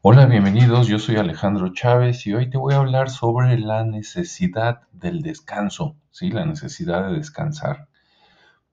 [0.00, 0.86] Hola, bienvenidos.
[0.86, 5.96] Yo soy Alejandro Chávez y hoy te voy a hablar sobre la necesidad del descanso,
[6.12, 6.30] ¿sí?
[6.30, 7.88] La necesidad de descansar.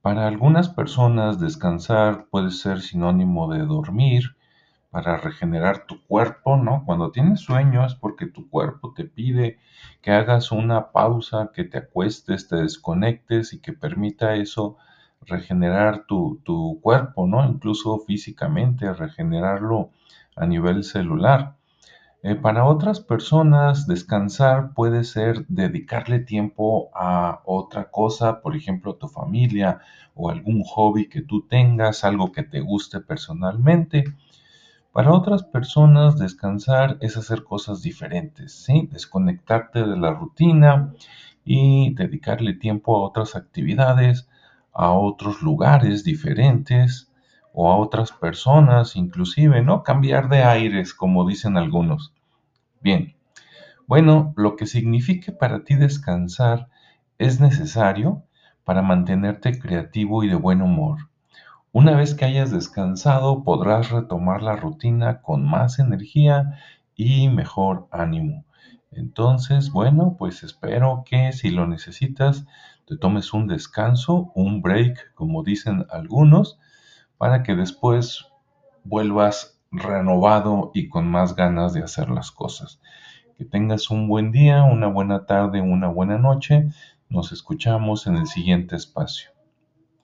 [0.04, 4.36] Para algunas personas descansar puede ser sinónimo de dormir,
[4.91, 6.84] para regenerar tu cuerpo, ¿no?
[6.86, 9.57] Cuando tienes sueño es porque tu cuerpo te pide
[10.04, 14.78] que hagas una pausa, que te acuestes, te desconectes y que permita eso
[15.21, 17.44] regenerar tu, tu cuerpo, ¿no?
[17.50, 19.89] Incluso físicamente, regenerarlo
[20.36, 21.55] a nivel celular.
[22.23, 29.07] Eh, para otras personas, descansar puede ser dedicarle tiempo a otra cosa, por ejemplo, tu
[29.07, 29.79] familia
[30.16, 34.05] o algún hobby que tú tengas, algo que te guste personalmente.
[34.91, 38.65] Para otras personas, descansar es hacer cosas diferentes.
[38.90, 40.93] Desconectarte de la rutina
[41.43, 44.27] y dedicarle tiempo a otras actividades,
[44.73, 47.12] a otros lugares diferentes
[47.55, 49.82] o a otras personas, inclusive, ¿no?
[49.82, 52.13] Cambiar de aires, como dicen algunos.
[52.82, 53.16] Bien,
[53.88, 56.68] bueno, lo que signifique para ti descansar
[57.18, 58.24] es necesario
[58.66, 61.10] para mantenerte creativo y de buen humor.
[61.71, 66.57] Una vez que hayas descansado, podrás retomar la rutina con más energía
[66.96, 68.46] y mejor ánimo.
[68.91, 72.46] Entonces, bueno, pues espero que si lo necesitas,
[72.85, 76.59] te tomes un descanso, un break, como dicen algunos,
[77.18, 78.25] para que después
[78.84, 82.80] vuelvas renovado y con más ganas de hacer las cosas.
[83.38, 86.69] Que tengas un buen día, una buena tarde, una buena noche.
[87.09, 89.34] Nos escuchamos en el siguiente espacio.